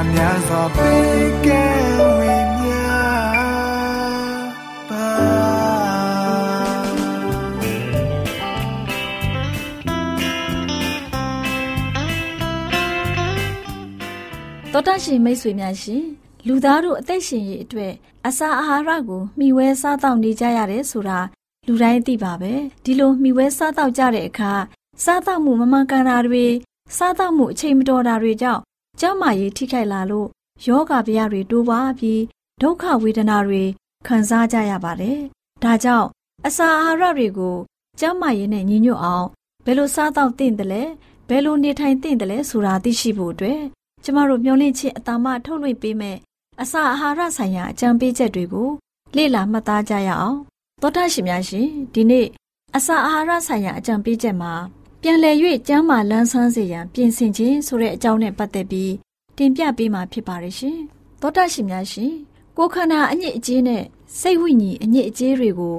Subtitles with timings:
[0.00, 1.64] မြတ်တာများစွာပေးကဲ
[2.18, 2.78] ဝေမျှ
[4.88, 5.06] ပါ
[14.72, 16.04] တော်တရှင်မိတ်ဆွေများရှင်
[16.46, 17.92] လူသားတို့အသက်ရှင်ရေးအတွက်
[18.26, 21.18] အစာအာဟာရကိုမျှဝဲစားတောက်နေကြရတယ်ဆိုတာ
[21.66, 22.52] လူတိုင်းသိပါပဲ
[22.84, 24.52] ဒီလိုမျှဝဲစားတောက်ကြတဲ့အခါ
[25.04, 26.44] စားတောက်မှုမမှန်ကန်တာတွေ
[26.96, 28.62] စားတောက်မှုအချိန်မတော်တာတွေကြောင့်
[29.00, 30.28] ကျန်းမာရေးထိခိုက်လာလို့
[30.66, 32.22] ယောဂဗျာတွေတိုးပွားပြီး
[32.60, 33.62] ဒုက္ခဝေဒနာတွေ
[34.06, 35.18] ခံစားကြရပါတယ်
[35.62, 36.08] ဒါကြောင့်
[36.46, 37.56] အစာအာဟာရတွေကို
[38.00, 39.26] ကျန်းမာရေးနဲ့ညီညွတ်အောင်
[39.64, 40.82] ဘယ်လိုစားတောက်သင့်တယ်လဲ
[41.28, 43.60] ဘယ်လိုနေထိုင်သင့်တယ်လဲဆိုတာသိရှိဖို့အတွက်
[44.04, 46.16] ကျမတို့မျှဝင့်ခြင်းအတာမထုတ်လွှင့်ပေးမယ်
[46.62, 48.68] အစာအာဟာရဆိုင်ရာအကြံပေးချက်တွေကို
[49.16, 50.38] လေ့လာမှတ်သားကြရအောင်
[50.80, 52.26] သောတာရှင်များရှင်ဒီနေ့
[52.76, 54.52] အစာအာဟာရဆိုင်ရာအကြံပေးချက်မှာ
[55.02, 55.36] ပြန်လည်၍
[55.68, 58.92] ကျန်းမာလန်းဆန်းစေရန်ပြင်ဆင်ခြင်းဆိုတဲ့အကြောင်းနဲ့ပတ်သက်ပြီး
[59.36, 60.78] တင်ပြပေးမှာဖြစ်ပါတယ်ရှင်
[61.20, 62.12] သောတာရှင်များရှင်
[62.56, 63.82] ကိုယ်ခန္ဓာအညစ်အကြေးနဲ့
[64.20, 65.76] စိတ်ဝိညာဉ်အညစ်အကြေးတွေကို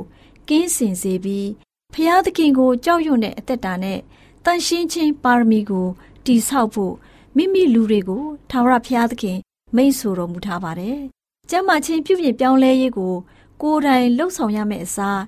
[0.49, 1.47] ကင်းစင်စေပြီး
[1.93, 3.99] ဖျားသခင်ကိုကြောက်ရွံ့တဲ့အသက်တာနဲ့
[4.45, 5.87] တန်ရှင်းခြင်းပါရမီကို
[6.25, 6.93] တည်ဆောက်ဖို့
[7.35, 9.37] မိမိလူတွေကိုထာဝရဘုရားသခင်
[9.75, 10.97] မိန့်ဆိုတော်မူထားပါတယ်။
[11.49, 13.13] ကျမ်းမာခြင်းပြုပြင်ပြောင်းလဲရေးကို
[13.61, 15.19] ကိုယ်တိုင်လှုပ်ဆောင်ရမယ့်အစား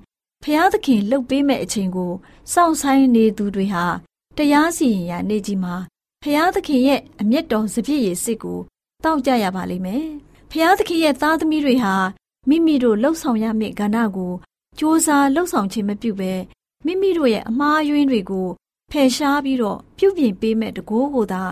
[0.43, 2.11] ဘုရားသခင်လှုပ်ပေးမယ့်အချိန်ကို
[2.53, 3.85] စောင့်ဆိုင်နေသူတွေဟာ
[4.37, 5.75] တရားစီရင်ရာနေ့ကြီးမှာ
[6.21, 8.59] ဘုရားသခင်ရဲ့အမျက်တော်စပြည့်ရည်စစ်ကို
[9.03, 10.05] တောက်ကြရပါလိမ့်မယ်။
[10.49, 11.93] ဘုရားသခင်ရဲ့သားသမီးတွေဟာ
[12.49, 16.33] မိမိတို့လှုပ်ဆောင်ရမယ့်ကဏ္ဍကိုစ조사လှုပ်ဆောင်ခြင်းမပြုဘဲ
[16.85, 18.47] မိမိတို့ရဲ့အမှားယွင်းတွေကို
[18.91, 21.43] ဖယ်ရှားပြီးတော့ပြုပြင်ပေးမဲ့တကိုးကိုသာ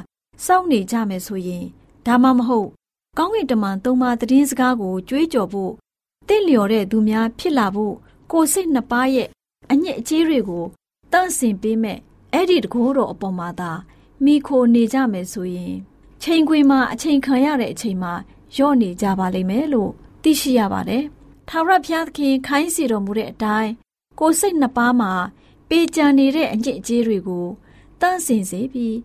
[0.45, 1.65] စောင့်နေကြမယ်ဆိုရင်
[2.05, 2.69] ဒါမှမဟုတ်
[3.17, 5.71] ကောင်းကင်တမန်သုံးပါးသတင်းစကားကိုကြွေးကြော်ဖို့
[6.27, 7.95] တင့်လျော်တဲ့သူများဖြစ်လာဖို့
[8.31, 9.27] ကိုယ်စိတ်နှစ်ပါးရဲ့
[9.71, 10.65] အညစ်အကြေးတွေကို
[11.11, 11.97] တန့်စင်ပေးမဲ့
[12.33, 13.71] အဲ့ဒီတကိုးတော်အပေါ်မှာသာ
[14.25, 15.75] မိခိုနေကြမယ်ဆိုရင်
[16.21, 18.13] ချိန်ခွင်မှာအချိန်ခံရတဲ့အချိန်မှာ
[18.57, 19.91] ယော့နေကြပါလိမ့်မယ်လို့
[20.23, 21.03] သိရှိရပါတယ်။
[21.49, 23.71] ထာဝရဘုရားသခင်ခိုင်းစီတော်မူတဲ့အတိုင်း
[24.19, 25.11] ကိုယ်စိတ်နှစ်ပါးမှာ
[25.69, 27.45] ပေကြံနေတဲ့အညစ်အကြေးတွေကို
[28.01, 28.97] တန့်စင်စေပြီး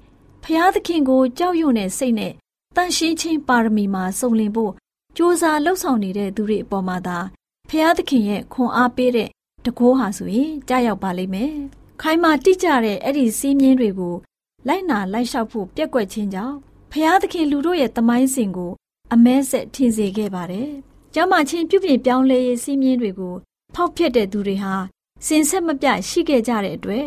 [0.42, 2.32] ဖျားသခင်ကိုကြောက်ရွံ့တဲ့စိတ်နဲ့
[2.76, 4.72] တန်ရှင်းချင်းပါရမီမှာစုံလင်ဖို့
[5.16, 7.18] ကြိုးစားလှုပ်ဆောင်နေတဲ့သူတွေအပေါ်မှာသာ
[7.70, 9.28] ဖျားသခင်ရဲ့ခွန်အားပေးတဲ့
[9.64, 11.52] တကိုးဟာဆိုရင်ကြားရောက်ပါလိမ့်မယ်။
[12.00, 14.14] ခိုင်မာတိကျတဲ့အဲ့ဒီစီးမြင်းတွေကို
[14.66, 16.56] လိုက်နာလိုက်လျှောက်ဖို့ပြက်ကွက်ခြင်းကြောင့်
[16.92, 18.72] ဖျားသခင်လူတို့ရဲ့တမိုင်းစဉ်ကို
[19.12, 20.70] အမဲဆက်ထင်စေခဲ့ပါတယ်။
[21.14, 23.34] ကျမ်းမာချင်းပြုပြင်ပြောင်းလဲရေးစီးမြင်းတွေကို
[23.74, 24.74] ဖောက်ဖျက်တဲ့သူတွေဟာ
[25.26, 27.06] စင်ဆက်မပြတ်ရှိခဲ့ကြတဲ့အတွက်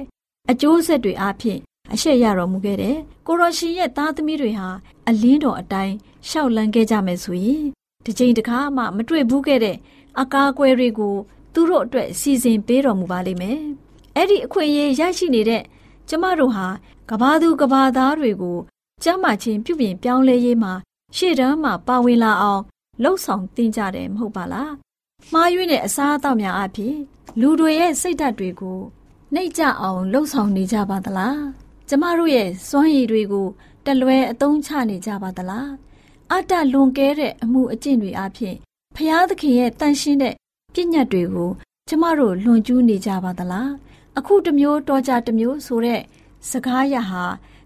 [0.51, 1.59] အကျိုးဆက်တွေအဖြစ်
[1.93, 2.97] အရှက်ရတော်မူခဲ့တဲ့
[3.27, 4.69] ကိုရရှင်ရဲ့သားသမီးတွေဟာ
[5.07, 5.95] အလင်းတော်အတိုင်း
[6.29, 7.65] ရှောက်လန်းခဲ့ကြမယ်ဆိုရင်
[8.05, 9.77] ဒီချိန်တခါမှမတွေ့ဘူးခဲ့တဲ့
[10.21, 11.15] အကားကွယ်တွေကို
[11.53, 13.59] သူတို့အတွက်စီစဉ်ပေးတော်မူပါလိမ့်မယ်။
[14.15, 15.63] အဲ့ဒီအခွင့်အရေးရရှိနေတဲ့
[16.09, 16.67] ကျမတို့ဟာ
[17.09, 18.57] ကဘာသူကဘာသားတွေကို
[19.03, 20.73] ကျမ်းမာခြင်းပြုပြင်ပြောင်းလဲရေးမှာ
[21.15, 22.61] ရှေ့တန်းမှာပါဝင်လာအောင်
[23.03, 24.71] လှုပ်ဆောင်တင်ကြတယ်မဟုတ်ပါလား။
[25.33, 26.95] မှားယွင်းတဲ့အစားအသောက်များအဖြစ်
[27.39, 28.79] လူတွေရဲ့စိတ်ဓာတ်တွေကို
[29.33, 31.37] နှိပ်ကြအောင်လှုပ်ဆောင်နေကြပါသလား။
[31.89, 33.47] ကျမတို့ရဲ့စွမ်းရည်တွေကို
[33.85, 35.69] တလွဲအသုံးချနေကြပါသလား။
[36.31, 38.55] အတ္တလွန်ကဲတဲ့အမှုအကျင့်တွေအဖြစ်
[39.01, 40.35] ဖျားသခင်ရဲ့တန်ရှင်းတဲ့
[40.73, 41.51] ပြည့်ညတ်တွေကို
[41.87, 43.69] ကျမတို့လွန်ကျူးနေကြပါသလား။
[44.17, 46.01] အခုတစ်မျိုးတော်ကြတစ်မျိုးဆိုတဲ့
[46.49, 47.23] စကားရဟာ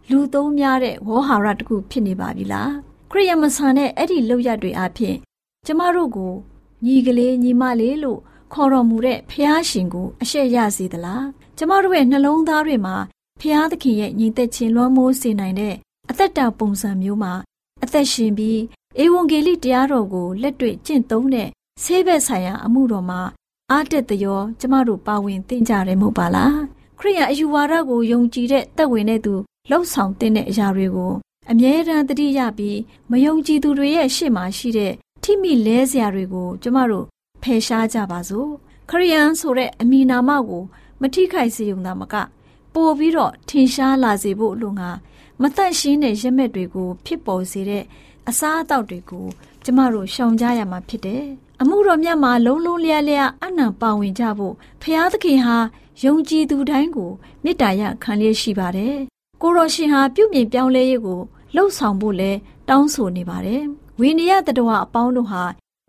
[0.09, 2.69] လူသုံးများတဲ့ဝေါ်ဟာရတစ်ခုဖြစ်နေပါပြီလား။
[3.11, 5.15] ခရိယမဆန်တဲ့အဲ့ဒီလောက်ရတွေအဖြစ်
[5.65, 6.33] ကျမတို့ကို
[6.85, 8.19] ညီကလေးညီမလေးလို့
[8.53, 11.25] ခေါ်တော်မူတဲ့ဖះရှင်ကိုအရှက်ရစေသလား
[11.57, 12.95] ကျမတို့ရဲ့နှလုံးသားတွေမှာ
[13.39, 15.75] ဖះသခင်ရဲ့ညီသက်ခြင်းလွှမ်းမိုးစေနိုင်တဲ့
[16.09, 17.33] အသက်တာပုံစံမျိုးမှာ
[17.83, 18.59] အသက်ရှင်ပြီး
[19.01, 21.49] ဧဝံဂေလိတရားတော်ကိုလက်တွေ့ကျင့်သုံးတဲ့
[21.83, 23.21] ဆေးဘက်ဆိုင်ရာအမှုတော်မှာ
[23.71, 26.57] အားတက်သရောကျမတို့ပါဝင်သင်ကြတယ်မဟုတ်ပါလား
[26.99, 29.33] ခရိယအယူဝါဒကိုယုံကြည်တဲ့သက်ဝင်တဲ့သူ
[29.69, 31.13] လှုပ်ဆောင်တဲ့အရာတွေကို
[31.51, 32.79] အမြဲတမ်းတတိယပြီး
[33.11, 34.93] မယုံကြည်သူတွေရဲ့ရှေ့မှာရှိတဲ့
[35.23, 37.05] ထိမိလဲစရာတွေကို ကျမတို့
[37.43, 38.49] ဖယ်ရှားကြပါစို့
[38.89, 40.63] ခရိယန်ဆိုတဲ့အမည်နာမကို
[41.01, 42.15] မထိခိုက်စေုံသာမက
[42.73, 44.89] ပို့ပြီးတော့ထင်ရှားလာစေဖို့လိုငါ
[45.41, 47.83] မသက်ရှင်းတဲ့ရမက်တွေကို ဖြစ်ပေါ်စေတဲ့
[48.29, 49.27] အစားအသောက်တွေကို
[49.63, 51.25] ကျမတို့ရှောင်ကြရမှာဖြစ်တယ်။
[51.61, 55.57] အမှုတော်မြတ်မှာလုံးလုံးလျားလျားအနံပါဝင်ကြဖို့ဖျားသခင်ဟာ
[56.03, 57.11] ယုံကြည်သူတိုင်းကို
[57.43, 58.95] မေတ္တာရခံလျက်ရှိပါတယ်။
[59.41, 61.21] ကိုရောရှင်ဟာပြုပြင်ပြောင်းလဲရေးကို
[61.55, 62.31] လှုပ်ဆောင်ဖို့လဲ
[62.69, 63.63] တောင်းဆိုနေပါတယ်။
[63.99, 65.43] ဝိနည်းတတဝအပေါင်းတို့ဟာ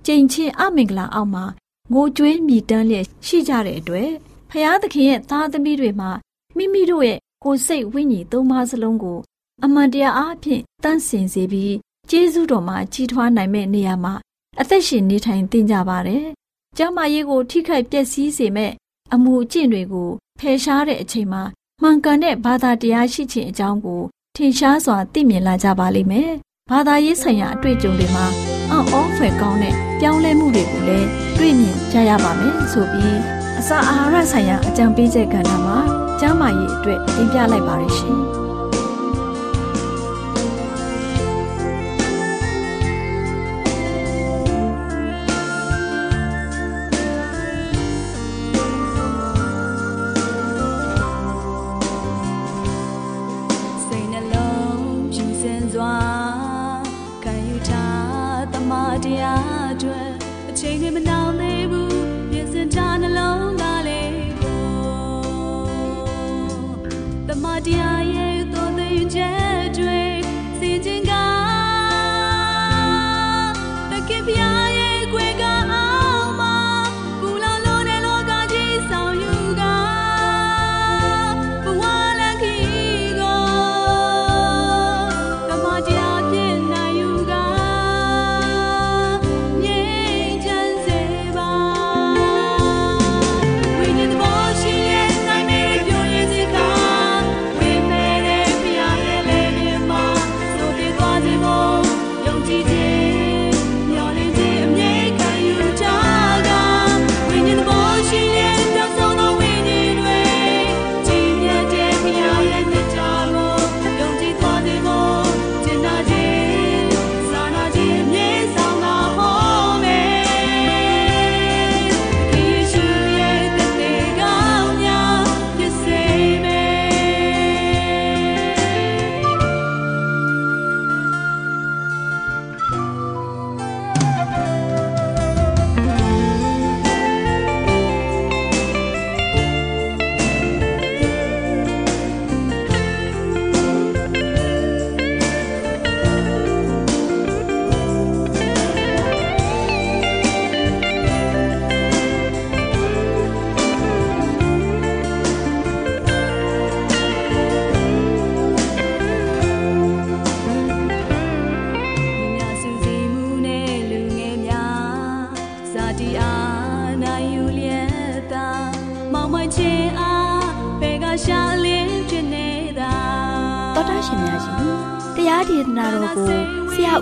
[0.07, 1.45] ကြိမ်ချင်းအမင်္ဂလာအောက်မှာ
[1.93, 4.11] ငိုကြွေးမြည်တမ်းလျက်ရှိကြတဲ့အတွက်
[4.51, 6.11] ဖျားသခင်ရဲ့သားသမီးတွေမှာ
[6.57, 9.19] မိမိတို့ရဲ့ကိုယ်စိတ်ဝိညာဉ်သုံးပါးစလုံးကို
[9.65, 11.75] အမှန်တရားအားဖြင့်တန့်စင်စေပြီး
[12.11, 14.15] ကျေးဇူးတော်မှာကြီးထွားနိုင်မဲ့နေရာမှာ
[14.61, 16.25] အသက်ရှင်နေထိုင်သင်ကြပါတယ်။
[16.77, 18.73] ကျမ်းမာရေးကိုထိခိုက်ပျက်စီးစေမဲ့
[19.15, 20.11] အမှုအကျင့်တွေကို
[20.41, 21.43] ဖယ်ရှားတဲ့အချိန်မှာ
[21.83, 24.03] မှန်ကန်တဲ့ဘာသာတရားရှိခြင်းအကြောင်းကို
[24.37, 26.31] ထင်ရှားစွာသိမြင်လာကြပါလိမ့်မယ်။
[26.71, 28.27] ဘာသာရေးဆိုင်ရာအတွေ့အကြုံတွေမှာ
[28.71, 31.09] အံ့ဩဖွယ်ကောင်းတဲ့ပြောင်းလဲမှုတွေကိုလည်း
[31.39, 33.19] တွေ့မြင်ကြရပါမယ်ဆိုပြီး
[33.59, 35.79] အစာအာဟာရဆိုင်ရာအကြံပေးချက်ကဏ္ဍမှာ
[36.21, 38.21] ကျမ်းမာရေးအတွက်တင်ပြလိုက်ပါရရှင်။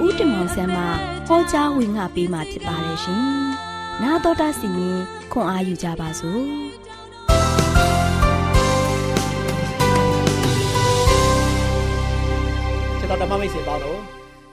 [0.06, 0.84] ဦးတင်မောင်ဆန်းမှ
[1.28, 3.22] ဟောကြားဝင်ငါပေးมาဖြစ်ပါတယ်ရှင်။
[4.02, 4.98] 나တော်တာစီရင်
[5.32, 6.42] ခွန်အားယူကြပါစို့။
[13.00, 14.00] ကျွန်တော်ဓမ္မမိတ်ဆွေပေါင်းတို့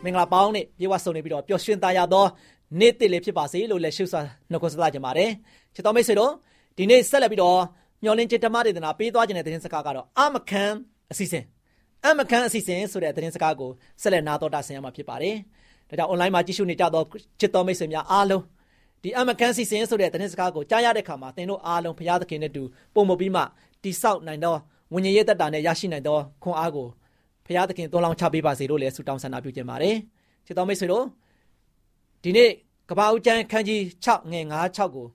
[0.05, 2.27] မင်္ဂလာပေါင်းနဲ့ပြေဝဆုံနေပြီးတော့ပျော်ရွှင်သားရသော
[2.81, 4.21] နေ့တည်လေးဖြစ်ပါစေလို့လည်းရှုစွာ
[4.51, 5.31] နှုတ်ခွန်းဆက်ကြပါတယ်။
[5.75, 6.33] ချစ်တော်မိတ်ဆွေတို့
[6.77, 7.59] ဒီနေ့ဆက်လက်ပြီးတော့
[8.05, 10.65] မျော်လင့်ချက်ဓမ္မဒေသနာပေးသွားခြင်းတဲ့သတင်းစကားကတော့အမခံ
[11.11, 11.45] အစီအစဉ်
[12.06, 15.36] အမကန်အစီအစဉ်ဆိုတဲ့သတင်းစကားကိုဆက်လက်နာတော်တာဆင်ရမှာဖြစ်ပါတယ်။
[15.90, 17.04] ဒါကြောင့် online မှာကြည့်ရှုနေကြသော
[17.40, 18.44] ချစ်တော်မိတ်ဆွေများအားလုံး
[19.04, 22.64] ဒီအမကန်စီစဉ်ဆိုတဲ့သတင်းစကားကိုကြားရတဲ့အခါမှာသင်တို့အားလုံးဘုရားသခင်နဲ့တူ
[22.96, 23.42] ပုံမပြီးမှ
[23.84, 24.56] တိဆောက်နိုင်သော
[24.94, 26.88] ဝိညာဉ်ရေးတက်တာနဲ့ရရှိနိုင်သောခွန်အားကို
[27.46, 29.96] ဘုရားသခင်သွန်လောင်းချပေးပါစေလို့လည်းဆုတောင်းဆန္ဒပြုခြင်းပါတယ်။
[30.46, 31.06] ချစ်တော်မိတ်ဆွေတို့
[32.24, 32.50] ဒီနေ့
[32.90, 35.08] ကပ္ပဦးကျမ်းခန်းကြီး6ငယ်9 6ကို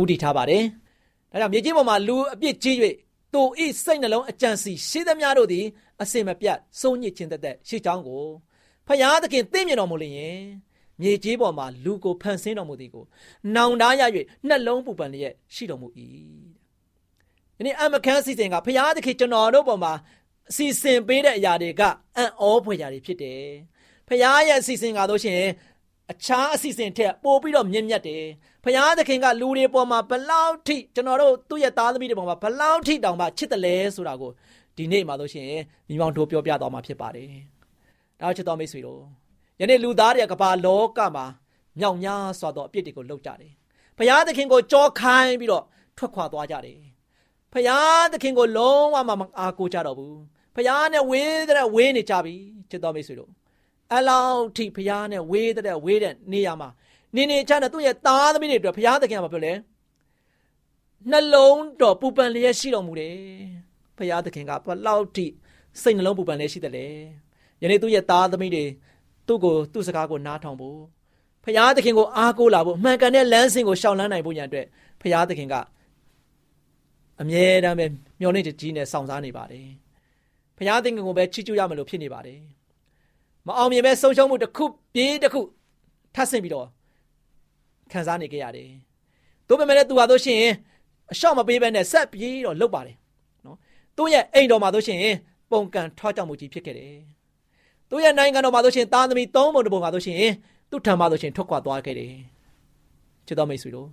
[0.00, 0.62] ဥတည်ထားပါတယ်။
[1.30, 2.76] ဒါကြောင့်မြေကြီးပေါ်မှာလူအပြစ်ကြီး၍
[3.32, 5.64] သူဤစိတ်နှလုံးအကြံစီရှိသမျှတို့သည်
[6.02, 8.24] အစင်မပြတ်စိုးညစ်ခြင်းတသက်ရှိကြောင်းကို
[8.86, 10.38] ဖဖယားသခင်သိမြင်တော်မူလျင်
[11.00, 13.04] မြေကြီးပေါ်မှာလူကိုဖန်ဆင်းတော်မူသည်ကို
[13.54, 14.02] နောင်တရ၍
[14.48, 15.88] နှလုံးပူပန်လျက်ရှိတော်မူ၏။
[17.56, 19.92] ဒီနေ့အမခန်းစီစဉ်ကဖယားသခင်ကျွန်တော်တို့ပေါ်မှာ
[20.50, 21.82] အစီအစဉ်ပေးတဲ့အရာတွေက
[22.16, 23.42] အံ့ဩဖွယ်ရာတွေဖြစ်တယ်။
[24.08, 25.42] ဖယားရဲ့အစီအစဉ်ကတော့ရှင်
[26.10, 28.24] အခြားအစီအစဉ်ထက်ပိုပြီးတော့မြင့်မြတ်တယ်။
[28.64, 34.30] ဖယားသခင်ကလူတွေပေါ်မှာဘလောက်ထိကျွန်တော်တို့သူ့ရဲ့သားသမီးတွေပေါ်မှာဘလောက်ထိတောင်မှချစ်တယ်လဲဆိုတာကို
[34.76, 35.50] ဒီနေ့မှာလို့ရှင်
[35.88, 37.30] မိမောင်တို့ပြောပြသွားမှာဖြစ်ပါတယ်။
[38.20, 39.00] ဒါချစ်တော်မိတ်ဆွေတို့
[39.60, 41.26] ယနေ့လူသားတွေကကမ္ဘာလောကမှာ
[41.78, 43.52] မြောက်များစွာသောအပြစ်တွေကိုလုပ်ကြတယ်။
[43.98, 45.64] ဖယားသခင်ကိုကြောခိုင်းပြီးတော့
[45.98, 46.80] ထွက်ခွာသွားကြတယ်။
[47.52, 50.14] ဖယားသခင်ကိုလုံးဝမအားကိုးကြတော့ဘူး။
[50.56, 52.34] ဖယားနဲ့ဝေးတဲ့ဝေးနေကြပြီ
[52.70, 53.30] ချစ်တော်မိတ်ဆွေတို့။
[53.94, 56.68] အလောက်ထိဖယားနဲ့ဝေးတဲ့ဝေးတဲ့နေရာမှာ
[57.14, 59.52] နေနေချတဲ့သူ့ရဲ့သားသမီးတွေအတွက်ဖယားသခင်ကမပြောလဲ
[61.10, 63.16] နှလုံးတော်ပူပန်လျက်ရှိတော်မူတယ်။
[63.96, 65.26] ဖယားသခင်ကဘလောက်ထိ
[65.82, 66.86] စိတ်နှလုံးပူပန်လျက်ရှိတယ်လေ။
[67.62, 68.64] ယနေ့သူ့ရဲ့သားသမီးတွေ
[69.26, 70.78] သူ့ကိုသူ့စကားကိုနားထောင်ဖို့
[71.44, 74.66] ဖရာသခင်ကိုအားကိုးလာဖို့မှန်ကန်တဲ့လမ်းစဉ်ကိုရှောင်လန်းနိုင်ဖို့ညာအတွက်
[75.02, 75.54] ဖရာသခင်က
[77.20, 77.86] အမြဲတမ်းပဲ
[78.20, 79.68] မျှော်လင့်ချက်ကြီးနဲ့စောင့်စားနေပါတယ်
[80.58, 82.40] ဖရာသခင်ကိုပဲချီးကျူးရမလို့ဖြစ်နေပါတယ်
[83.46, 84.64] မအောင်မြင်ပဲဆုံးရှုံးမှုတစ်ခု
[84.94, 85.40] ပြေးတစ်ခု
[86.14, 86.66] ထပ်ဆင့်ပြီးတော့
[87.92, 88.70] ခံစားနေကြရတယ်
[89.48, 90.42] တို့ပေမဲ့လည်းသူဟာတို့ရှင်
[91.12, 92.96] အလျှော့မပေးဘဲနဲ့ဆက်ပြေးတော့လုပ်ပါတယ်
[93.44, 93.56] နော်
[93.96, 95.00] သူ့ရဲ့အိမ်တော်မှာတို့ရှင်
[95.50, 96.96] ပုံကန်ထွားကြောက်မှုကြီးဖြစ်ခဲ့တယ်
[97.90, 100.22] သူ့ရဲ့နိုင်ငံတော်မှာဆိုရှင်သားသမီးသုံးပုံတစ်ပုံမှာဆိုရှင်
[100.70, 102.14] သူ့ထံမှာဆိုရှင်ထွက်ခွာသွားခဲ့တယ်
[103.26, 103.88] ချစ်တော်မိတ်ဆွေတို့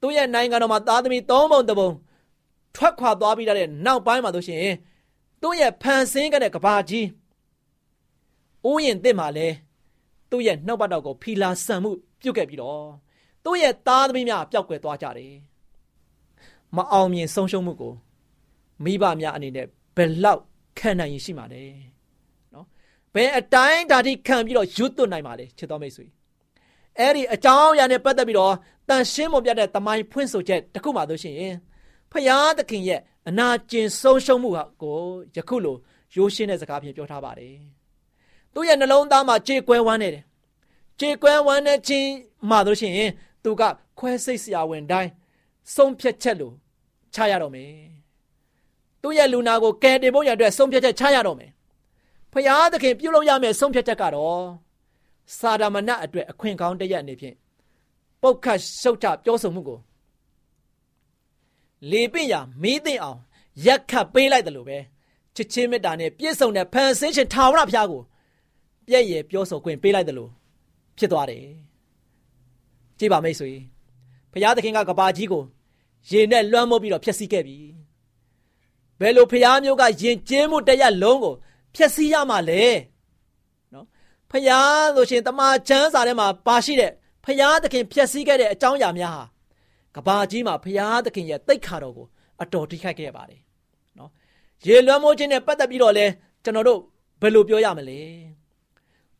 [0.00, 1.90] သူ့ရဲ့နိုင်ငံတော်မှာသားသမီးသုံးပုံတစ်ပုံ
[2.76, 4.64] ထွက်ခွာသွားပြီးတဲ့နောက်ပိုင်းမှာဆိုရှင်
[5.42, 7.06] သူ့ရဲ့ဖန်ဆင်းခဲ့တဲ့ကဘာကြီး
[8.68, 9.48] ဥယျင်တစ်မှာလဲ
[10.30, 11.90] သူ့ရဲ့နှုတ်ပတ်တော်ကိုဖီလာဆန်မှု
[12.22, 12.82] ပြုတ်ခဲ့ပြီးတော့
[13.44, 15.34] သူ့ရဲ့သားသမီးများပျောက်ကွယ်သွားကြတယ်
[16.76, 17.94] မအောင်မြင်ဆုံးရှုံးမှုကို
[18.84, 20.42] မိဘများအနေနဲ့ဘယ်လောက်
[20.78, 21.62] ခံနိုင်ရင်ရှိမှာလဲ
[23.14, 26.06] ဘယ်အတိုင်းဓာတိခံပြီးတော့ရွတ်သွနိုင်ပါလေချစ်တော်မိတ်ဆွေ
[26.98, 28.54] အဲ့ဒီအကြောင်းအရာနဲ့ပတ်သက်ပြီးတော့
[28.88, 31.54] တန်ရှင်းမပြတ်တဲ့တမိုင်းဖွင့်ဆိုချက်တခုမှတို့ရှိရင်
[32.12, 34.98] ဖယားသခင်ရဲ့အနာကျင်ဆုံးရှုံးမှုဟာကို
[35.36, 35.76] ယခုလို
[36.16, 37.56] ရိုးရှင်းတဲ့စကားဖြင့်ပြောထားပါတယ်
[38.54, 40.24] သူ့ရဲ့နှလုံးသားမှာကြေကွဲဝမ်းနေတယ်
[41.00, 42.08] ကြေကွဲဝမ်းနေခြင်း
[42.50, 43.10] မှတို့ရှိရင်
[43.44, 43.62] သူက
[43.98, 45.10] ခွဲစိတ်စရာဝင်တိုင်း
[45.74, 46.54] ဆုံးဖြတ်ချက်လို့
[47.14, 47.70] ချရတော့မယ်
[49.02, 51.50] သူ့ရဲ့လူနာကိုကယ်တင်ဖို့ရတဲ့ဆုံးဖြတ်ချက်ချရတော့မယ်
[52.32, 54.42] ဖျားသခင်ပြုလုပ်ရမယ့်ဆုံးဖြတ်ချက်ကတော့
[55.38, 57.36] စာဒမဏအတွက်အခွင့်ကောင်းတရက်အနေဖြင့်
[58.22, 59.78] ပုတ်ခတ်ရှုတ်ချပြောဆိုမှုကို
[61.90, 63.18] လေပင့်ရမီးသိမ့်အောင်
[63.66, 64.78] ရက်ခတ်ပေးလိုက်တယ်လို့ပဲ
[65.36, 68.02] ချစ်ချင်းမေတ္တာနဲ့ပြည့်စုံတဲ့ဖန်ဆင်းရှင်ထာဝရဘုရားကို
[68.86, 70.30] ပြည့်ရဲ့ပြောဆိုခွင့်ပေးလိုက်တယ်လို့
[70.98, 71.44] ဖြစ်သွားတယ်
[72.98, 73.50] ကြည်ပါမိတ်ဆွေ
[74.32, 75.42] ဘုရားသခင်ကကဘာကြီးကို
[76.10, 77.58] ရေနဲ့လွှမ်းမိုးပြီးတော့ဖျက်ဆီးခဲ့ပြီ
[79.00, 81.34] ဘယ်လိုဘုရားမျိုးကယဉ်ကျေးမှုတရက်လုံးကို
[81.74, 82.64] ဖျက်ဆီးရမှာလဲ
[83.72, 83.86] နော်
[84.30, 86.92] ဖျားဆိုရှင်တမန်ကျမ်းစာထဲမှာပါရှိတဲ့
[87.24, 89.24] ဖျားသခင်ဖျက်ဆီးခဲ့တဲ့အကြောင်းအရာများဟာ
[89.96, 92.06] ကဘာကြီးမှာဖျားသခင်ရဲ့တိတ်ခါတော်ကို
[92.42, 93.40] အတော်ထိခိုက်ခဲ့ပါတယ်
[93.98, 94.10] နော်
[94.66, 96.06] ရေလွှမ်းမိုးခြင်းနဲ့ပတ်သက်ပြီးတော့လဲ
[96.44, 96.80] ကျွန်တော်တို့
[97.20, 98.00] ဘယ်လိုပြောရမလဲ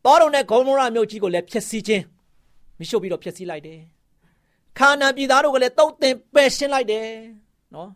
[0.05, 2.05] တောတော်နဲ့ဂေါမောရမြို့ကြီးကိုလည်းဖျက်ဆီးခြင်း
[2.79, 3.81] မရှို့ပြီးတော့ဖျက်ဆီးလိုက်တယ်
[4.79, 7.09] ခါနာပြည်သားတို့ကလည်းတုတ်တင်ပယ်ရှင်းလိုက်တယ်
[7.75, 7.91] နော်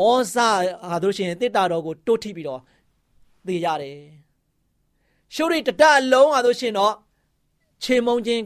[0.00, 0.04] ဩ
[0.34, 0.48] ဇာ
[0.90, 2.60] ဟာတို့ရှင်တစ်တာတော်ကိုတိုးထိပြီးတော့
[3.46, 3.98] သေရတယ်
[5.34, 6.94] ရှုရိတတအလုံးအားလို့ရှင်တော့
[7.82, 8.44] ခြေမုံချင်း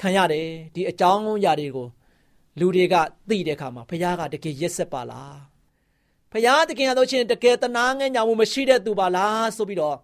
[0.00, 1.88] ခံရတယ်ဒီအကြောင်းအရာတွေကို
[2.58, 2.94] လူတွေက
[3.28, 5.38] သိတဲ့အခါမှာဘုရားကတကယ်ရက်ဆက်ပါလား
[6.32, 9.98] ဘုရားတကယ်အားလို့ရှင်တကယ်တနာငဲ့ညာမှုမရှိတဲ့သူပါလားဆိုပြီးတော့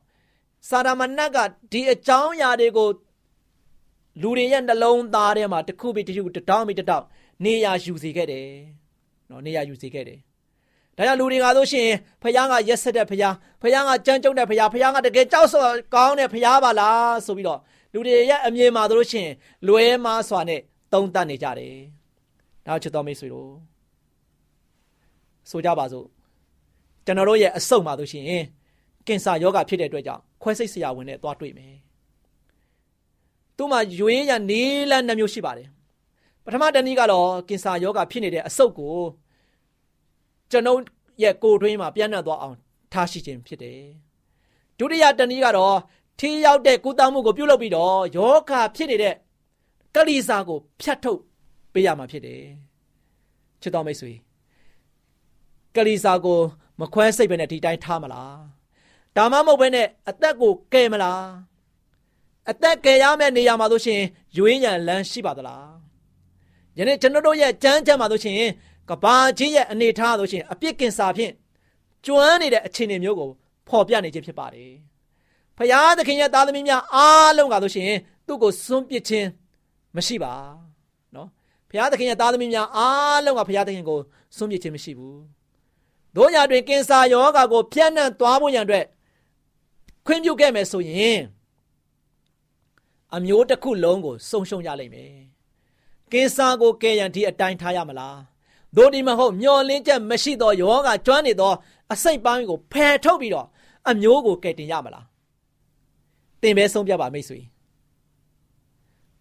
[0.68, 1.38] စာရမဏတ်က
[1.72, 2.88] ဒီအကြောင်းအရာတွေကို
[4.22, 7.06] လူတွေရဲ့နှလုံးသားထဲမှာတစ်ခုပြီးတစ်ခုတတောင်းပြီးတတောင်း
[7.44, 8.48] နေရာယူစေခဲ့တယ်
[9.30, 10.18] နော်နေရာယူစေခဲ့တယ်
[10.96, 11.88] ဒါကြောင့်လူတွေကဆိုရှင်
[12.22, 17.60] ဖခင်ကရက်ဆက်တဲ့ဖခင်ဖခင်ကကြမ်းကြုတ်တဲ့ဖခင်ဖခင်ကတကယ်ကြောက်ဆော်ကောင်းတဲ့ဖခင်ပါလားဆိုပြီးတော့
[17.92, 19.28] လူတွေရဲ့အမြင်မှာတို့ရှင်
[19.66, 20.60] လွဲမားစွာနဲ့
[20.92, 21.74] တုံးတက်နေကြတယ်။
[22.66, 23.50] ဒါချစ်တော်မိတ်ဆွေတို့
[25.50, 26.06] ဆိုကြပါစို့
[27.06, 28.24] ကျွန်တော်တို့ရဲ့အဆုတ်မှာတို့ရှင်
[29.06, 31.74] ကင်ဆာယောဂဖြစ်တဲ့အတွက်ကြောင့်ခွဲစိတ်ဆရာဝန်နဲ့သွားတွေ့မယ်။
[33.56, 35.68] သူ့မှာရွေးရနေလန်းနှမျိုးရှိပါတယ်။
[36.44, 38.96] ပထမတနည်းကတော့ကင်ဆာယောဂဖြစ်နေတဲ့အဆုတ်ကို
[40.50, 40.80] ကျွန်ုပ်
[41.22, 42.56] ရဲ့ကိုယ်တွင်းမှာပြန့်နှံ့သွားအောင်
[42.92, 43.80] ထားရှိခြင်းဖြစ်တယ်
[44.78, 45.76] ဒုတိယတနည်းကတော့
[46.20, 49.14] ထိရောက်တဲ့ကုသမှုကိုပြုလုပ်ပြီးတော့ယောဂဖြစ်နေတဲ့
[49.94, 51.20] ကလိစာကို ဖြတ်ထုတ်
[51.72, 52.42] ပေးရမှာဖြစ်တယ်
[53.62, 54.12] ချစ်တော်မိတ်ဆွေ
[55.76, 56.38] ကလိစာကို
[56.80, 58.53] မခွဲစိတ်ပဲနဲ့ဒီတိုင်းထားမလား
[59.16, 61.22] ဒါမှမဟုတ်ပဲနဲ့အသက်ကိုကယ်မလား
[62.50, 64.00] အသက်ကယ်ရမယ့်နေရာမှာဆိုရှင်
[64.36, 65.68] ရွေးညံလန်းရှိပါသလား
[66.78, 68.36] ယနေ့ကျွန်တော်တို့ရဲ့ကြမ်းကြမ်းမှာဆိုရှင်
[68.90, 71.32] ကဘာကြီးရဲ့အနေထားဆိုရှင်အပြစ်ကင်စာဖြင့်
[72.06, 73.30] ကျွမ်းနေတဲ့အခြေအနေမျိုးကို
[73.68, 74.72] ဖော်ပြနေခြင်းဖြစ်ပါတယ်။
[75.58, 77.90] ဖဖရာသခင်ရဲ့သားသမီးများအားလုံးကဆိုရှင်
[78.26, 79.28] သူ့ကိုစွန့်ပစ်ခြင်း
[79.96, 80.32] မရှိပါ
[81.14, 81.28] နော်
[81.70, 83.98] ဖရာသခင်ရဲ့သားသမီးများအားလုံးကဖရာသခင်ကို
[84.36, 85.20] စွန့်ပစ်ခြင်းမရှိဘူး
[86.16, 88.84] တို့ညာတွင်ကင်ဆာယောဂါကိုပြန့်နှံ့သွားဖို့ရန်အတွက်
[90.06, 91.20] ခွင့်ပြုခဲ့မယ်ဆိုရင်
[93.14, 95.14] အမျိုးတစ်ခုလုံးကိုစုံရှုံရလိမ့်မယ်
[96.12, 98.18] ကင်ဆာကိုကယ်ရန်ဒီအတိုင်းထားရမလား
[98.76, 101.52] ဒိုဒီမဟုတ်မျောလင်းချက်မရှိသောယောဂကျွမ်းနေသော
[101.92, 103.46] အစိတ်ပိုင်းကိုဖယ်ထုတ်ပြီးတော့
[103.90, 105.06] အမျိုးကိုကယ်တင်ရမလား
[106.42, 107.38] တင်ပဲဆုံးပြပါမိတ်ဆွေ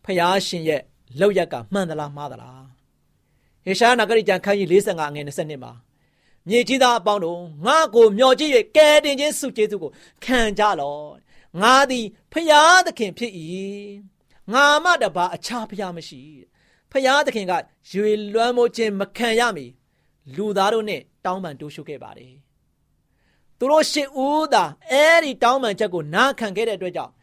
[0.06, 0.82] ဖျားရှင်ရဲ့
[1.20, 2.63] လောက်ရက်ကမှန်သလားမှားသလား
[3.66, 5.72] ဟေရှားနဂရိကျမ်းခန်းကြီး45ငွေ22မှာ
[6.50, 9.92] မြေကြီးသားအပေါင်းတို့ငါ့ကိုမျှော်ကြည့်၍ကယ်တင်ခြင်းစုကျေးဇူးကို
[10.26, 11.10] ခံကြလော့
[11.62, 13.32] ငါသည်ဖျားသခင်ဖြစ်၏
[14.54, 16.22] ငါမှတပါအခြားဖျားမရှိ
[16.92, 17.54] ဖျားသခင်က
[17.92, 19.66] ရွေလွှမ်းမိုးခြင်းမခံရမီ
[20.36, 22.34] လူသားတို့နဲ့တောင်းပန်တိုးရှုခဲ့ပါတယ်
[23.58, 27.14] သူတို့ရှစ်ဦးသာအဲ့ဒီတောင်းပန်ချက်ကိုနားခံခဲ့တဲ့အတွက်ကြောင့်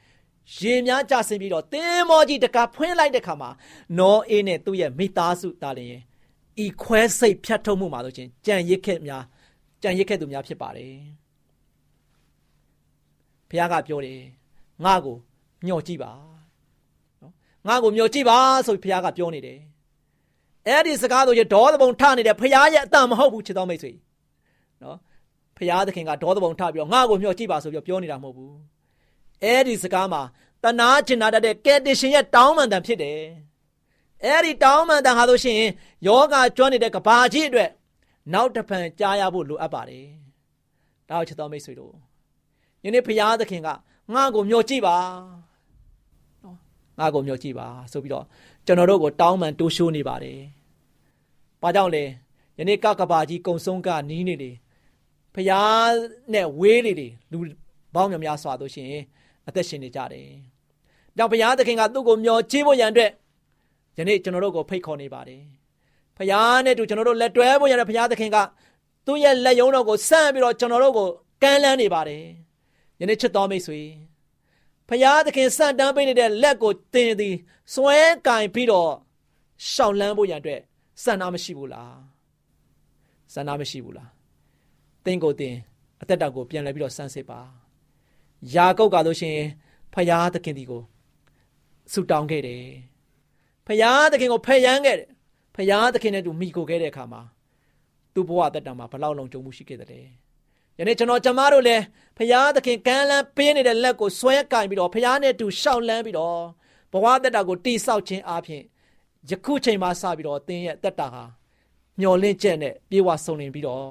[0.59, 3.51] ရေများကြဆင်းပြီးတော့တင်းမောကြီးတကာဖွင့်လိုက်တဲ့ခါမှာ
[3.99, 6.01] နောအေးနဲ့သူ့ရဲ့မိသားစုတာလျင်
[6.63, 9.25] ဤခွဲစိတ်ဖြတ်ထုတ်မှုမှာဆိုချင်းကြံရစ်ခဲ့များ
[9.83, 10.95] ကြံရစ်ခဲ့သူများဖြစ်ပါတယ်
[13.49, 14.21] ဘုရားကပြောတယ်
[14.85, 15.17] ငါ့ကို
[15.67, 16.13] မျှော်ကြည့်ပါ
[17.23, 17.33] နော်
[17.69, 19.59] ငါ့ကိုမျှော်ကြည့်ပါဆိုပြီးဘုရားကပြောနေတယ်
[20.67, 23.93] အဲ့ဒီစကားဆိုရင်ဒေါသဘုံထနေတဲ့ဘုရားရဲ့အတန်မဟုတ်ဘူးချစ်တော်မိတ်ဆွေ
[24.83, 24.99] နော်
[25.57, 28.55] ဘုရားသခင်ကဒေါသဘုံထပြီးတော့ငါ့ကိုမျှော်ကြည့်ပါဆိုပြီးပြောနေတာမဟုတ်ဘူး
[29.43, 30.23] အဲ့ဒီစကားမှာ
[30.65, 33.21] တနာကျင်နာတတ်တဲ့ကယ်တင်ရှင်ရဲ့တောင်းပန်တန်ဖြစ်တယ်
[34.25, 35.61] အဲ့ဒီတောင်းပန်တန်ဟာဆိုရှင်
[36.07, 37.71] ယောဂကျွမ်းနေတဲ့ကဘာကြီးအတွက်
[38.33, 40.07] နောက်တစ်ဖန်ကြားရဖို့လိုအပ်ပါတယ်
[41.09, 41.95] ဒါကိုချစ်တော်မိတ်ဆွေတို့
[42.85, 43.69] ယနေ့ဘုရားသခင်က
[44.15, 44.97] ငါ့ကိုမျှော်ကြည့်ပါ
[46.43, 46.57] နော်
[46.99, 48.25] ငါ့ကိုမျှော်ကြည့်ပါဆိုပြီးတော့
[48.67, 50.39] ကျွန်တော်တို့ကိုတောင်းပန်တိုးရှိုးနေပါတယ်။
[51.63, 52.05] ဘာကြောင့်လဲ
[52.59, 54.57] ယနေ့ကကဘာကြီးကုံဆုံးကနီးနေတယ်
[55.35, 55.93] ဖျား
[56.33, 57.39] နဲ့ဝေးနေတယ်လူ
[57.95, 58.93] ပေါင်းများများစွာတို့ရှင်
[59.49, 60.29] အသက်ရှင်နေကြတယ်။
[61.17, 63.11] ကြောင့်ဘုရားသခင်ကသူ့ကိုမျှော်ကြည့်ဖို့ရန်အတွက်
[64.01, 65.43] ယနေ့ကျွန်တော်တို့ကိုဖိတ်ခေါ်နေပါတယ်။
[66.17, 68.39] ဖခင်နဲ့တူကျွန်တော်တို့လက်တွဲဖို့ရတဲ့ဖခင်သခင်က
[69.07, 71.09] သူ့ရဲ့လက်ယုံတော်ကိုဆန့်ပြီးတော့ကျွန်တော်တို့ကို
[71.43, 72.25] ကမ်းလှမ်းနေပါတယ်။
[73.01, 73.81] ယနေ့ချစ်တော်မိတ်ဆွေ
[74.89, 77.35] ဖခင်သခင်ဆန့်တန်းပေးနေတဲ့လက်ကိုတင်သည်
[77.75, 78.93] စွဲကင်ပြီးတော့
[79.71, 80.61] ရှောင်လန်းဖို့ရန်အတွက်
[81.03, 81.95] စံနာမရှိဘူးလား။
[83.33, 84.09] စံနာမရှိဘူးလား။
[85.05, 85.57] သင်ကိုတင်
[86.01, 87.41] အသက်တာကိုပြန်လဲပြီးတော့စမ်းစစ်ပါ။
[88.55, 89.49] ယာကုပ်ကလို့ရှိရင်
[89.93, 90.83] ဖခင်သခင်ဒီကို
[91.93, 92.65] ဆူတောင်းခဲ့တယ်။
[93.71, 95.09] ဖယားသခင်ကိုဖယ်ရမ်းခဲ့တယ်
[95.57, 97.23] ဖယားသခင်နဲ့တူမိကိုခဲ့တဲ့အခါမှာ
[98.15, 100.07] သူ့ဘဝတက်တာမှာဘလောက်လုံးကြုံမှုရှိခဲ့တယ်
[100.79, 101.83] ယနေ့ကျွန်တော်ကျမတို့လည်း
[102.19, 106.39] ဖယားသခင်ကမ်းလန်းပေးနေတဲ့လက်ကိုဆွဲကင်ပြီးတော့ဖယားနဲ့တူရှောက်လန်းပြီးတော့
[106.93, 108.63] ဘဝတက်တာကိုတိဆောက်ခြင်းအပြင်
[109.31, 111.25] ယခုချိန်မှစပြီးတော့သင်ရဲ့တက်တာဟာ
[112.01, 113.87] မျောလင့်ချက်နဲ့ပြေဝဆုံလင်ပြီးတော့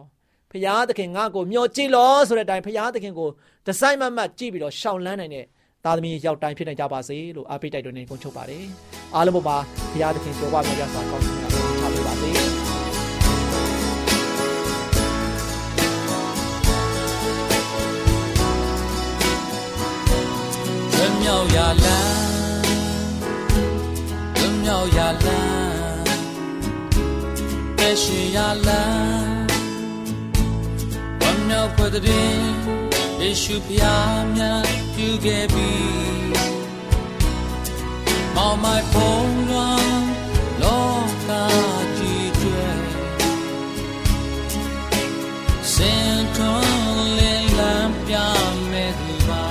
[0.52, 3.30] ဖယားသခင်ငါ့ကိုမျောကြည့်လို့ဆိုတဲ့အတိုင်းဖယားသခင်ကို
[3.66, 5.46] ဒီဇိုင်းမမတ်ကြည့်ပြီးတော့ရှောက်လန်းနိုင်တဲ့
[5.86, 8.66] သားသမီးရောက်တိုင်းဖြစ်နိုင်ကြပါစေလို့အားပေးတိုက်တွန်းနေကုန်ချုပ်ပါတယ်
[9.16, 9.58] အားလုံးပေါ်မှာ
[9.92, 11.58] ဘုရားသခင်ကြောပါများစွာကောင်းချီးများချ
[11.94, 12.30] ပေးပါစေ
[20.96, 22.14] လွမြောက်ရလန်း
[24.38, 26.02] လွမြောက်ရလန်း
[27.80, 28.38] ကဲရှိရ
[28.68, 29.48] လန်း
[31.22, 32.89] ဝမ်းမြောက်ဖွ
[33.20, 34.64] ယ်တဲ့ယေရှုဖျားများ
[34.96, 35.72] ပြုခဲ့ပြီ
[38.44, 40.04] All my phone run
[40.62, 40.92] လော
[41.28, 41.30] က
[41.98, 42.70] ကြီးကျွဲ
[45.74, 48.16] စင်ထွန်လင်းလန်းပြ
[48.72, 49.46] မဲ့သူပါ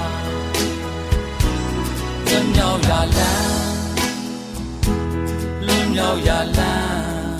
[2.26, 3.76] လွန်မြောက်ရလန်း
[5.66, 7.36] လွန်မြောက်ရလန်း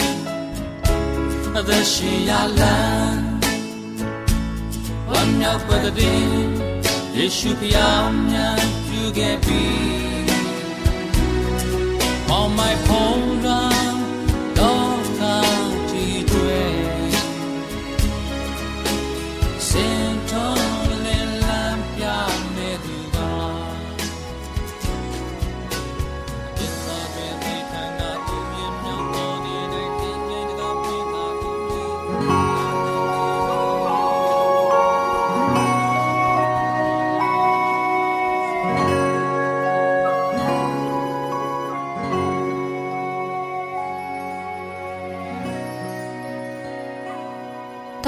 [1.57, 3.28] အသက်ရှင်ရလန်းဝ
[5.39, 6.21] မ်းမြောက်ပွက်တဲ့
[7.17, 9.63] ယေရှုဖျားများပြုခဲ့ပြီ
[12.39, 12.73] on my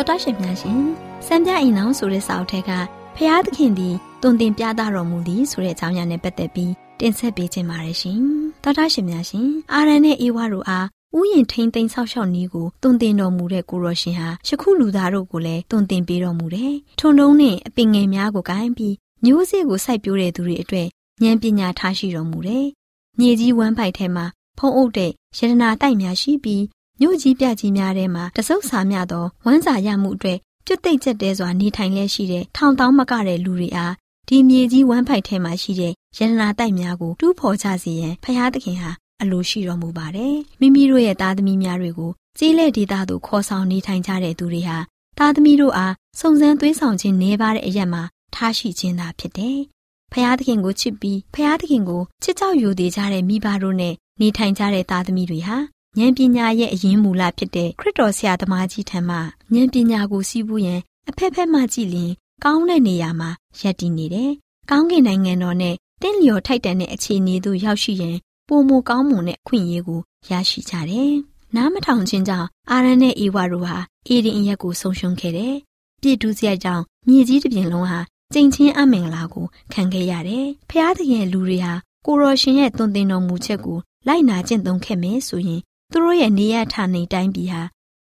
[0.01, 0.83] တော်တော်ရှင်များရှင်
[1.27, 2.71] စံပြအိမ်အောင်ဆိုတဲ့စာအုပ်ထဲက
[3.17, 8.21] ဖျားသခင်သည်တုံတင်ပြသတော်မူသည်ဆိုတဲ့အကြောင်းအရာနဲ့ပတ်သက်ပြီးတင်ဆက်ပေးခြင်းပါတယ်ရှင်
[8.65, 10.87] တော်တော်ရှင်များရှင်အာရန်နဲ့အေဝါတို့အား
[11.17, 20.89] ဥယျင်ထိန်သိမ်းဆောက်ရှောက်နည်းကိုတုံတင်တော်မူတဲ့ကိုရောရှင်ဟာယခုလူသားတို့ကိုလည်းတုံတင်ပေးတော်မူတယ်။ထွန်တုံးနဲ့အပင်ငယ်များကိုကိုင်းပြီးမျိုးစေ့ကိုစိုက်ပျိုးတဲ့သူတွေအတွက်
[21.23, 22.67] ဉာဏ်ပညာထားရှိတော်မူတယ်။
[23.19, 24.27] မြေကြီးဝမ်းပိုက်ထဲမှာ
[24.59, 26.63] ဖုံးအုပ်တဲ့ရတနာတိုက်များရှိပြီး
[27.01, 33.95] မြို့ကြီးပြကြီးများထဲမှာတဆုပ်စာမြသောဝမ်းစာရမှုအတွက်ကျွတ်သိမ့်ကျက်တဲစွာနေထိုင်လျက်ရှိတဲ့ထောင်တောင်းမကတဲ့လူတွေအား
[34.29, 38.91] ဒီမြေကြီးဝမ်းပိုက်ထဲမှာရှိတဲ့ရတနာတိုက်များကိုတူးဖော်ကြစေရန်ဖျားသခင်ဟာ
[39.23, 44.79] အလိုရှိတော်မူပါတယ်။မိမိတို့ရဲ့သားသမီးများတွေကိုကျေးလက်ဒေသသို့ခေါ်ဆောင်နေထိုင်ကြတဲ့သူတွေဟာ
[45.19, 48.03] သားသမီးတို့အားစုံစမ်းသွေးဆောင်ခြင်းနေပါတဲ့အရက်မှာ
[48.35, 49.59] ထားရှိခြင်းသာဖြစ်တယ်။
[50.13, 55.57] ဖျားသခင်ကိုချစ်ပြီးဖျားသခင်ကိုချစ်ကြောက်ယူသေးကြတဲ့မိဘတို့နဲ့နေထိုင်ကြတဲ့သားသမီးတွေဟာ
[55.99, 59.17] ဉာဏ်ပညာရဲ့အရင်းမူလဖြစ်တဲ့ခရစ်တော်ဆရာသမားကြီးထံမှ
[59.55, 62.13] ဉာဏ်ပညာကိုစီးပူးရန်အဖက်ဖက်မှကြည့်လျင်
[62.45, 64.31] ကောင်းတဲ့နေရာမှာရပ်တည်နေတယ်။
[64.71, 68.17] ကောင်းကင်နိုင်ငံတော်နဲ့တင့်လျော်ထိုက်တန်တဲ့အခြေအနေသို့ရောက်ရှိရန်
[68.49, 70.01] ပုံမကောင်းမွန်တဲ့အခွင့်အရေးကို
[70.31, 71.13] ရရှိကြတယ်။
[71.57, 75.55] နားမထောင်ခြင်းကြောင့်အာရန်နဲ့အေဝါတို့ဟာအေဒင်အရက်ကိုဆုံးရှုံးခဲ့တယ်။
[76.01, 78.01] ပြည့်တူးစရိုက်ကြောင့်မြေကြီးတစ်ပြင်လုံးဟာ
[78.33, 81.73] ကျိန်ချင်းအမင်္ဂလာကိုခံခဲ့ရတယ်။ဖျားသခင်လူတွေဟာ
[82.07, 87.63] ကိုရောရှင်ရဲ့သွန်သင်တော်မူချက်ကိုလိုက်နာကျင့်သုံးခဲ့မယ်ဆိုရင် သူတို့ရဲ့နေရဌာနေတိုင်းပြည်ဟာ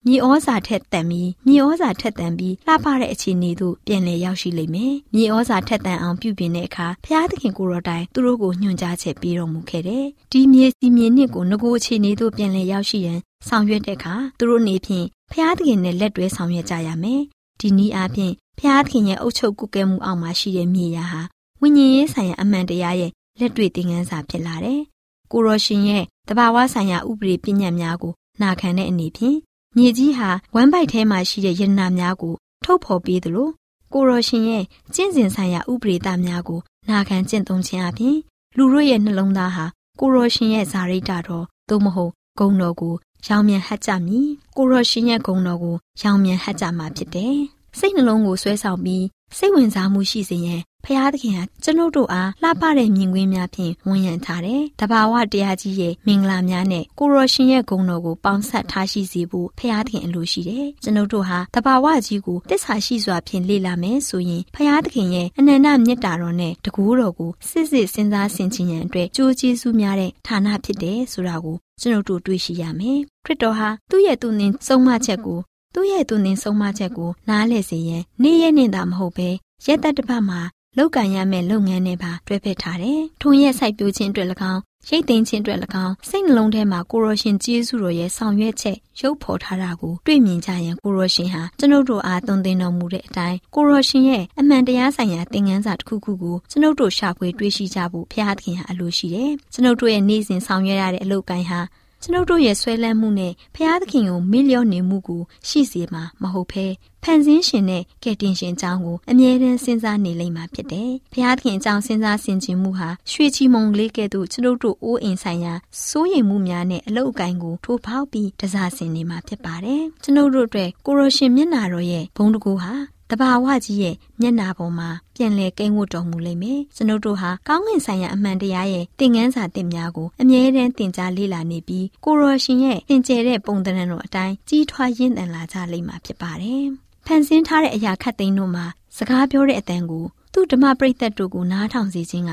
[0.07, 13.19] မြေဩဇာထက်တန်ပြီးမြေဩဇာထက်တန်ပြီးလှပတဲ့အခြေအနေသို့ပြန်လည်ရောက်ရှိလိမ့်မယ်။မြေဩဇာထက်တန်အောင်ပြုပြင်တဲ့အခါဖျားသခင်ကိုရောတိုင်သူတို့ကိုညွှန်ကြားချက်ပေးတော်မူခဲ့တယ်။ဒီမြေစီမြေနစ်ကိုငကိုအခြေအနေသို့ပြန်လည်ရောက်ရှိရန်
[13.49, 17.21] ဆောင်ရွက်တဲ့အခါသူတို့နေဖြင့်ဖျားသခင်နဲ့လက်တွဲဆောင်ရွက်ကြရမယ်။
[17.61, 21.23] ဒီနည်းအားဖြင့်ဖျားသခင်ရဲ့အုပ်ချုပ်ကုကဲမှုအောက်မှာရှိတဲ့မြေယာဟာ
[21.61, 24.81] ဝိညာဉ်ရေးဆိုင်ရာအမှန်တရားရဲ့လက်တွေ့သင်ခန်းစာဖြစ်လာတယ်။
[25.33, 29.39] ကိုရောရှင်ရဲ့တဘာဝဆိုင်ရာဥပဒေပညာများကိုနာခံတဲ့အနေဖြင့်
[29.77, 32.35] မြေကြီးဟာဝမ်းပိုက်ထဲမှာရှိတဲ့ယန္နာများကို
[32.65, 33.49] ထုတ်ဖော်ပေးသလို
[33.93, 36.61] ကိုရောရှင်ရဲ့ကျင့်စဉ်ဆိုင်ရာဥပဒေသားများကို
[36.91, 38.17] နာခံကျင့်သုံးခြင်းအပြင်
[38.57, 39.65] လူတို့ရဲ့နှလုံးသားဟာ
[40.01, 42.95] ကိုရောရှင်ရဲ့ဇာရိတတော်သို့မဟုတ်ဂုံတော်ကို
[43.27, 47.39] ရောင်မြန်ဟတ်ကြမည်ကိုရောရှင်ရဲ့ဂုံတော်ကိုရောင်မြန်ဟတ်ကြမှာဖြစ်တယ်
[47.79, 49.05] စိတ်နှလုံးကိုဆွဲဆောင်ပြီး
[49.37, 75.41] စိတ်ဝင်စားမှုရှိစေရန် ဖျားသခင်ဟာကျွန်ုပ်တို့အားလှပတဲ့မြင်ကွင်းများဖြင့်ဝန်ရံထားတယ်။တဘာဝတရားကြီးရဲ့မင်္ဂလာများနဲ့ကိုရောရှင်ရဲ့ဂုဏ်တော်ကိုပေါင်းဆက်ထားရှိစေဖို့ဖျားသခင်အလိုရှိတယ်။ကျွန်ုပ်တို့ဟာတဘာဝကြီးကိုတစ္ဆာရှိစွာဖြင့်လေ့လာမယ်ဆိုရင်ဖျားသခင်ရဲ့အနန္တမြတ်တာတော်နဲ့တကူတော်ကိုစစ်စစ်စဉ်းစားဆင်ခြင်ရန်အတွက်ကြိုးကျေးဇူးများတဲ့ဌာနဖြစ်တယ်ဆိုတာကိုကျွန်ုပ်တို့တွေ့ရှိရမယ်။ခရစ်တော်ဟာသူ့ရဲ့သူနှင်ဆုံးမချက်ကို
[75.75, 79.29] သူ့ရဲ့သူနှင်ဆုံးမချက်ကိုနားလည်စေရန်နေ့ရက်နဲ့သာမဟုတ်ဘဲ
[79.67, 80.41] ရက်သက်တစ်ပတ်မှာ
[80.79, 101.61] လောက်ကန်ရမယ့်လုပ်ငန်းတွေပါတွဲဖက်ထားတယ်။ထုံရက်စိုက်ပျိုးခြင်းအတွက်၎င်းရိတ်သိမ်းခြင်းအတွက်၎င်းစိတ်နှလုံးထဲမှာကိုရောရှင်ကျေးဇူးတော်ရဲ့ဆောင်ရွက်ချက်ရုပ်ဖော်ထားတာကိုတွေ့မြင်ကြရင်ကိုရောရှင်ဟာကျွန်ုပ်တို့အားသွန်သင်တော်မူတဲ့အတိုင်းကိုရောရှင်ရဲ့အမှန်တရားဆိုင်ရာသင်ခန်းစာတစ်ခုခုကိုကျွန်ုပ်တို့ရှာဖွေတွေ့ရှိကြဖို့ဘုရားသခင်ဟာအလိုရှိတယ်။ကျွန်ုပ်တို့ရဲ့နေ့စဉ်ဆောင်ရွက်ရတဲ့အလုပ်ကိုင်းဟာ
[102.05, 106.67] ကျွန်ုပ်တို့ရဲ့ဆွဲလန်းမှုနဲ့ဖျားသခင်ကိုမေ့လျော့နေမှုကိုရှိစေမှာမဟုတ်ဘဲ
[107.03, 115.55] ဖန်ဆင်းရှင်နဲ့ကယ်တင်ရှင်အကြောင်းကိုအမြဲတမ်းစဉ်းစားနေလိမ့်မှာဖြစ်တယ်။ဖျားသခင်အကြောင်းစဉ်းစားဆင်ခြင်မှုဟာရွှေချီမုံလေးကဲ့သို့ကျွန်ုပ်တို့အိုးအိမ်ဆိုင်ရာ
[115.87, 122.73] စိုးရိမ်မှုများနဲ့အလုတ်အကင်ကိုထိုးဖောက်ပြီးတစားဆင်နေမှာဖြစ်ပါတယ်။ကျွန်ုပ်တို့အတွက်ကိုရိုရှင်မျက်နာတော်ရဲ့ဘုံတကူဟာ
[123.11, 136.65] တဘာဝကြီးရဲ့မျက်နာပေါ်မှာပြန်လဲကိန်းဝတ်တော်မူလိမ့်မယ်။ကျွန်ုပ်တို့ဟာကောင်းကင်ဆိုင်ရာအမှန်တရားရဲ့သင်ခန်းစာသင်များကိုအမြဲတမ်းသင်ကြားလေ့လာနေပြီးကိုရောရှင်ရဲ့သင်ကျဲတဲ့ပုံသဏ္ဍာန်တော်အတိုင်းကြီးထွားရင့်တန်လာကြလိမ့်မှာဖြစ်ပါတယ်။
[137.07, 142.33] ဖန်ဆင်းထားတဲ့အရာခတ်သိမ်းတို့မှာစကားပြောတဲ့အတန်ကိုသူ့ဓမ္မပရိသတ်တို့ကိုနားထောင်စေခြင်းက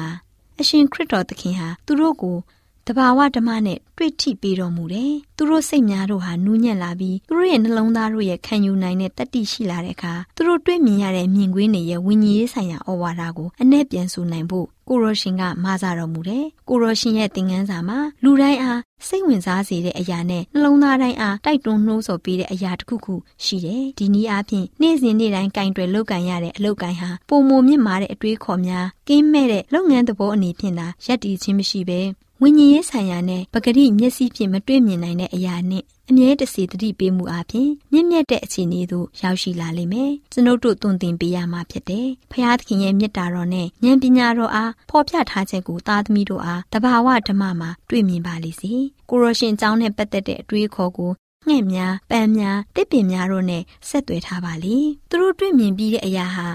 [0.59, 2.60] အရှင်ခရစ်တော်သခင်ဟာသူတို့ကိုတ
[2.97, 32.01] ဘာဝဓမ္မနဲ့တွေ့ထိပေးတော်မူတယ်။သူတို့စိတ်များတို့ဟာနူးညံ့လာပြီးသူတို့ရဲ့နှလုံးသားတို့ရဲ့ခံယူနိုင်တဲ့တတ္တိရှိလာတဲ့အခါသူတို့တွေ့မြင်ရတဲ့မြင်ကွင်းတွေရဲ့ဝိညာဉ်ရေးဆိုင်ရာဩဝါဒကိုအ내ပြန်ဆိုနိုင်ဖို့ကိုရောရှင်ကမဆာတော်မူတယ်။ကိုရောရှင်ရဲ့သင်ခန်းစာမှာလူတိုင်းအားစိတ်ဝင်စားစေတဲ့အရာနဲ့နှလုံးသားတိုင်းအားတိုက်တွန်းနှိုးဆော်ပေးတဲ့အရာတစ်ခုခုရှိတယ်။ဒီနည်းအားဖြင့်နေ့စဉ်နေ့တိုင်းကင်တွယ်လုပ်ကန်ရတဲ့အလုပ်ကိုင်ဟာပုံမမြင့်မာတဲ့အတွေးခေါ်များကင်းမဲ့တဲ့လုပ်ငန်းသဘောအနေဖြင့်သာရပ်တည်ခြင်းမရှိဘဲ
[32.43, 48.73] ဝိညာဉ်ရေးဆိုင်ရာနဲ့ပဂရိမျက်စိဖြင့်မတွေ့မြင်နိုင်တဲ့အရာနဲ့အမြဲတစေတတိပေးမှုအပြင်မြင့်မြတ်တဲ့အခြေအနေသို့ရောက်ရှိလာလိမ့်မယ်။ကျွန်ုပ်တို့သွန်သင်ပေးရမှာဖြစ်တယ်။ဖခင်သခင်ရဲ့မေတ္တာတော်နဲ့ဉာဏ်ပညာတော်အားဖော်ပြထားချက်ကိုသားသမီးတို့အားတဘာဝဓမ္မမှာတွေ့မြင်ပါလိမ့်စေ။
[49.09, 51.11] ကိုရရှင်ကျောင်းနဲ့ပတ်သက်တဲ့အတွေးခေါ်ကို
[51.47, 54.77] ငှက်များပန်းများတစ်ပင်များတို့နဲ့ဆက်သွယ်ထားပါလိ။
[55.09, 56.47] သူတို့တွေ့မြင်ပြီးတဲ့အရာဟာ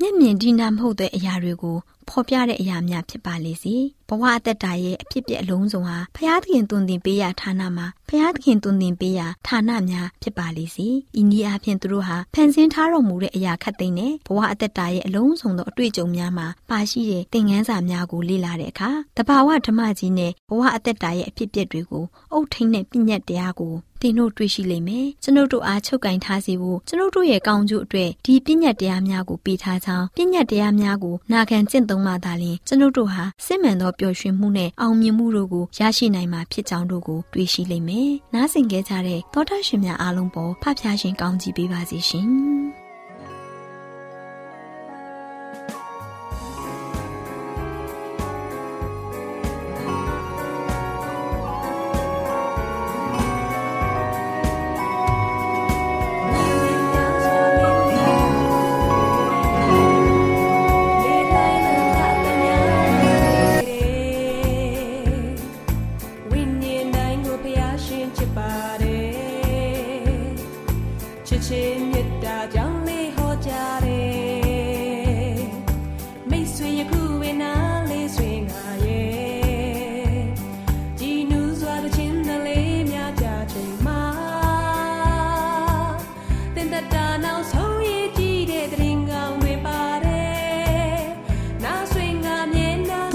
[0.00, 10.86] မျက်မြင်ဒီနာမဟုတ်တဲ့အရာတွေကိုဖော်ပြတဲ့အရာများဖြစ်ပါလေစေ။ဖ ဘဝအသက်တာရဲ့အဖြစ်ပြက်အလုံးစုံဟာဖျားသခင်တွင်တင်ပေးရာဌာနမှာဖျားသခင်တွင်တင်ပေးရာဌာနများဖြစ်ပါလိမ့်စီ။
[11.20, 42.28] ဤနည်းအားဖြင့်သူတို့ဟာဖန်ဆင်းထားတော်မူတဲ့အရာခတ်သိမ်းတဲ့ဘဝအသက်တာရဲ့အလုံးစုံသောအတွေ့အကြုံများမှာပါရှိတဲ့သင်ခန်းစာများကိုလေ့လာတဲ့အခါတဘာဝဓမ္မကြီးနဲ့ဘဝအသက်တာရဲ့အဖြစ်အပျက်တွေကိုအုတ်ထိန်တဲ့ပြည့်ညတ်တရားကိုသင်တို့တွေ့ရှိလိမ့်မယ်။ကျွန်ုပ်တို့အားချုပ်ကင်ထားစေဖို့ကျွန်ုပ်တို့ရဲ့ကောင်းကျိုးအတွက်ဒီပြည့်ညတ်တရားများကိုပေးထားကြောင်းပြည့်ညတ်တရားများကိုနာခံကျင့်သုံးမှသာလျှင်ကျွန်ုပ်တို့ဟာစစ်မှန်သောပျော်ရွှင်မှုနဲ့အောင်မြင်မှုတို့ကိုရရှိနိုင်မှာဖြစ်ကြောင်းတို့ကိုတွေ့ရှိလိမ့်မယ်။နားဆင်ကြကြတဲ့သောတာရှင်များအားလုံးပေါ်ဖဖျားရှင်ကောင်းကြီးပေးပါစေရှင်။